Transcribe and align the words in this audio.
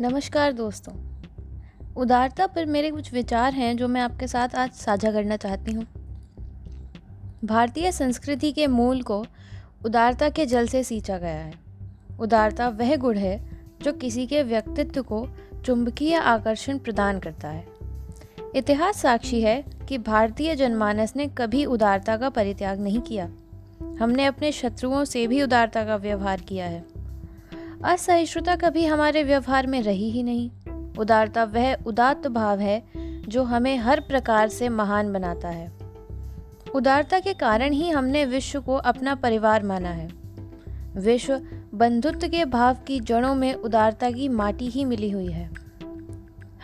नमस्कार 0.00 0.52
दोस्तों। 0.52 0.92
उदारता 1.96 2.46
पर 2.46 2.66
मेरे 2.66 2.90
कुछ 2.90 3.12
विचार 3.12 3.52
हैं 3.52 3.76
जो 3.76 3.88
मैं 3.88 4.00
आपके 4.00 4.26
साथ 4.26 4.48
आज 4.54 4.70
साझा 4.70 5.12
करना 5.12 5.36
चाहती 5.36 5.72
हूँ। 5.72 5.86
भारतीय 7.44 7.92
संस्कृति 7.92 8.52
के 8.52 8.66
मूल 8.66 9.02
को 9.02 9.26
उदारता 9.84 10.28
के 10.28 10.46
जल 10.46 10.66
से 10.66 10.84
सींचा 10.84 11.18
गया 11.18 11.40
है। 11.40 11.52
उदारता 12.20 12.68
वह 12.68 12.96
गुण 12.96 13.16
है 13.16 13.50
जो 13.82 13.92
किसी 13.92 14.26
के 14.26 14.42
व्यक्तित्व 14.42 15.02
को 15.02 15.28
चुंबकीय 15.64 16.14
आकर्षण 16.14 16.78
प्रदान 16.78 17.18
करता 17.18 17.48
है। 17.48 17.66
इतिहास 18.56 19.02
साक्षी 19.02 19.42
है 19.42 19.64
कि 19.88 19.98
भारतीय 19.98 20.56
जनमानस 20.56 21.12
ने 21.16 21.26
कभी 21.28 21.64
उदारता 21.64 22.16
का 22.16 22.28
परित्याग 22.28 22.80
नहीं 22.80 23.00
किया। 23.00 23.26
हमने 24.00 24.24
अपने 24.24 24.52
शत्रुओं 24.52 25.04
से 25.04 25.26
भी 25.26 25.42
उदारता 25.42 25.84
का 25.84 25.96
व्यवहार 25.96 26.40
किया 26.40 26.66
है। 26.66 26.99
असहिष्णुता 27.84 28.56
कभी 28.56 28.86
हमारे 28.86 29.22
व्यवहार 29.22 29.66
में 29.66 29.82
रही 29.82 30.10
ही 30.10 30.22
नहीं। 30.22 30.50
उदारता 30.98 31.44
वह 31.44 31.74
उदात्त 31.74 32.28
भाव 32.28 32.58
है 32.58 32.82
जो 33.28 33.42
हमें 33.42 33.78
हर 33.78 34.00
प्रकार 34.00 34.48
से 34.48 34.68
महान 34.68 35.12
बनाता 35.12 35.48
है। 35.48 35.72
उदारता 36.74 37.20
के 37.20 37.34
कारण 37.34 37.72
ही 37.72 37.90
हमने 37.90 38.24
विश्व 38.24 38.60
को 38.60 38.74
अपना 38.74 39.14
परिवार 39.14 39.62
माना 39.62 39.88
है। 39.88 40.08
विश्व 40.96 41.40
बंधुत्व 41.74 42.28
के 42.28 42.44
भाव 42.44 42.74
की 42.74 43.00
जड़ों 43.00 43.34
में 43.34 43.54
उदारता 43.54 44.10
की 44.10 44.28
माटी 44.28 44.66
ही 44.66 44.84
मिली 44.84 45.10
हुई 45.10 45.32
है। 45.32 45.50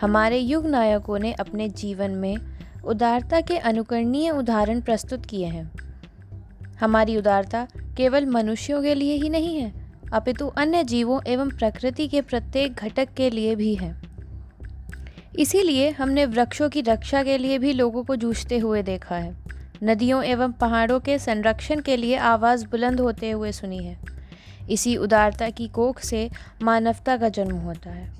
हमारे 0.01 0.37
युग 0.37 0.65
नायकों 0.65 1.19
ने 1.19 1.33
अपने 1.33 1.69
जीवन 1.69 2.11
में 2.11 2.37
उदारता 2.85 3.41
के 3.41 3.57
अनुकरणीय 3.57 4.31
उदाहरण 4.31 4.81
प्रस्तुत 4.81 5.25
किए 5.25 5.45
हैं। 5.45 5.71
हमारी 6.79 7.17
उदारता 7.17 7.67
केवल 7.97 8.25
मनुष्यों 8.25 8.81
के 8.81 8.95
लिए 8.95 9.13
ही 9.13 9.29
नहीं 9.29 9.57
है 9.57 9.86
अपितु 10.13 10.47
अन्य 10.47 10.83
जीवों 10.83 11.21
एवं 11.27 11.49
प्रकृति 11.49 12.07
के 12.07 12.21
प्रत्येक 12.21 12.73
घटक 12.73 13.13
के 13.13 13.29
लिए 13.29 13.55
भी 13.55 13.75
है। 13.75 14.01
इसीलिए 15.39 15.89
हमने 15.89 16.25
वृक्षों 16.25 16.69
की 16.69 16.81
रक्षा 16.81 17.23
के 17.23 17.37
लिए 17.37 17.57
भी 17.57 17.73
लोगों 17.73 18.03
को 18.03 18.15
जूझते 18.15 18.57
हुए 18.57 18.83
देखा 18.83 19.15
है। 19.15 19.37
नदियों 19.83 20.23
एवं 20.23 20.51
पहाड़ों 20.51 20.99
के 20.99 21.19
संरक्षण 21.19 21.81
के 21.81 21.97
लिए 21.97 22.17
आवाज़ 22.17 22.67
बुलंद 22.67 22.99
होते 22.99 23.31
हुए 23.31 23.51
सुनी 23.51 23.77
है। 23.77 23.99
इसी 24.69 24.97
उदारता 24.97 25.49
की 25.49 25.67
कोख 25.67 25.99
से 25.99 26.29
मानवता 26.61 27.17
का 27.17 27.29
जन्म 27.29 27.55
होता 27.55 27.89
है। 27.89 28.13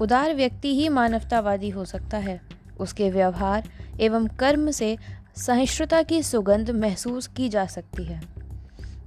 उदार 0.00 0.34
व्यक्ति 0.34 0.74
ही 0.74 0.88
मानवतावादी 0.88 1.70
हो 1.70 1.84
सकता 1.84 2.18
है। 2.18 2.40
उसके 2.80 3.10
व्यवहार 3.10 3.68
एवं 4.00 4.26
कर्म 4.26 4.70
से 4.70 4.98
सहिष्णुता 5.36 6.02
की 6.02 6.22
सुगंध 6.22 6.70
महसूस 6.70 7.26
की 7.26 7.48
जा 7.48 7.66
सकती 7.66 8.04
है। 8.04 8.20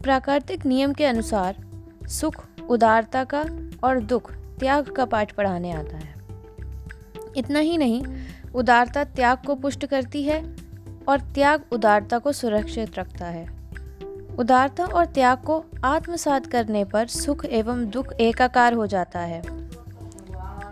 प्राकृतिक 0.03 0.65
नियम 0.65 0.93
के 0.93 1.05
अनुसार 1.05 1.72
सुख, 2.07 2.45
उदारता 2.69 3.23
का 3.23 3.45
और 3.83 3.99
दुख 3.99 4.31
त्याग 4.31 4.89
का 4.89 5.05
पाठ 5.05 5.31
पढ़ाने 5.31 5.71
आता 5.71 5.97
है। 5.97 6.13
इतना 7.37 7.59
ही 7.59 7.77
नहीं, 7.77 8.03
उदारता 8.55 9.03
त्याग 9.03 9.37
को 9.45 9.55
पुष्ट 9.55 9.85
करती 9.85 10.23
है 10.23 10.55
और 11.07 11.19
त्याग 11.19 11.63
उदारता 11.71 12.19
को 12.19 12.31
सुरक्षित 12.31 12.99
रखता 12.99 13.25
है। 13.25 13.47
उदारता 14.39 14.85
और 14.85 15.05
त्याग 15.05 15.37
को 15.37 15.63
आत्मसात 15.83 16.45
करने 16.45 16.85
पर 16.85 17.07
सुख 17.07 17.45
एवं 17.45 17.89
दुख 17.89 18.13
एकाकार 18.13 18.73
हो 18.73 18.87
जाता 18.87 19.19
है। 19.19 19.41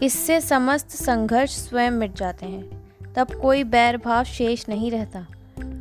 इससे 0.03 0.41
समस्त 0.41 0.89
संघर्ष 0.89 1.51
स्वयं 1.51 1.91
मिट 1.91 2.15
जाते 2.15 2.45
हैं, 2.45 2.91
तब 3.13 3.33
कोई 3.33 3.63
बैर 3.63 3.97
भाव 3.97 4.23
शेष 4.23 4.69
नहीं 4.69 4.91
रहता। 4.91 5.27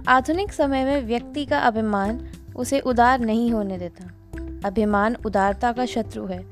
आधुनिक 0.08 0.52
समय 0.52 0.84
में 0.84 1.02
व्यक्ति 1.02 1.44
का 1.46 1.58
अभिमान 1.58 2.28
उसे 2.56 2.80
उदार 2.80 3.20
नहीं 3.20 3.52
होने 3.52 3.78
देता। 3.78 4.04
अभिमान, 4.64 5.16
उदारता 5.26 5.72
का 5.72 5.86
शत्रु 5.86 6.26
है। 6.26 6.44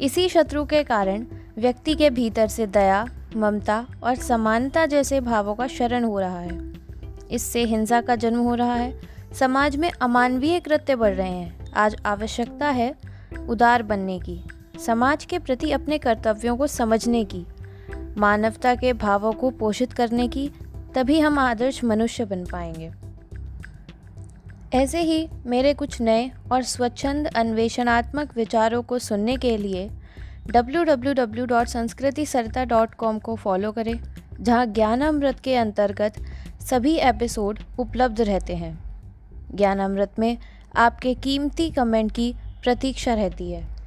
इसी 0.00 0.28
शत्रु 0.28 0.64
के 0.64 0.82
कारण 0.82 1.26
व्यक्ति 1.58 1.94
के 1.94 2.10
भीतर 2.10 2.46
से 2.46 2.66
दया, 2.66 3.06
ममता 3.36 3.86
और 4.02 4.14
समानता 4.14 4.86
जैसे 4.86 5.20
भावों 5.20 5.54
का 5.54 5.66
शरण 5.66 6.04
हो 6.04 6.20
रहा 6.20 6.40
है। 6.40 6.72
इससे 7.30 7.64
हिंसा 7.64 8.00
का 8.00 8.16
जन्म 8.16 8.38
हो 8.38 8.54
रहा 8.54 8.74
है। 8.74 9.00
समाज 9.32 9.76
में 9.76 9.90
अमानवीय 10.00 10.60
कृत्य 10.60 10.96
बढ़ 10.96 11.14
रहे 11.14 11.30
हैं। 11.30 11.72
आज 11.72 11.96
आवश्यकता 12.06 12.68
है 12.68 12.94
उदार 13.48 13.82
बनने 13.82 14.18
की। 14.18 14.44
समाज 14.86 15.24
के 15.24 15.38
प्रति 15.38 15.72
अपने 15.72 15.98
कर्तव्यों 15.98 16.56
को 16.56 16.66
समझने 16.66 17.24
की। 17.24 17.46
मानवता 18.18 18.74
के 18.74 18.92
भावों 18.92 19.32
को 19.32 19.50
पोषित 19.50 19.92
करने 19.92 20.28
की। 20.28 20.50
तभी 20.94 21.20
हम 21.20 21.38
आदर्श 21.38 21.84
मनुष्य 21.84 22.24
बन 22.24 22.44
पाएँगे। 22.44 23.07
ऐसे 24.74 25.00
ही 25.00 25.28
मेरे 25.46 25.74
कुछ 25.74 26.00
नए 26.00 26.30
और 26.52 26.62
स्वच्छंद 26.62 27.26
अन्वेषणात्मक 27.26 28.36
विचारों 28.36 28.82
को 28.82 28.98
सुनने 28.98 29.36
के 29.36 29.56
लिए 29.56 29.90
www.sanskritiSarita.com 30.50 33.20
को 33.20 33.36
फॉलो 33.36 33.72
करें, 33.72 34.00
जहाँ 34.40 34.66
ज्ञानामृत 34.66 35.40
के 35.40 35.56
अंतर्गत 35.56 36.14
सभी 36.60 36.96
एपिसोड 36.96 37.58
उपलब्ध 37.78 38.20
रहते 38.20 38.56
हैं। 38.56 38.78
ज्ञानामृत 39.54 40.12
में 40.18 40.38
आपके 40.76 41.14
कीमती 41.14 41.70
कमेंट 41.70 42.12
की 42.12 42.34
प्रतीक्षा 42.62 43.14
रहती 43.14 43.52
है। 43.52 43.77